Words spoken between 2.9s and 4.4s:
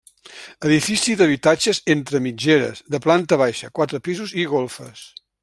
de planta baixa, quatre pisos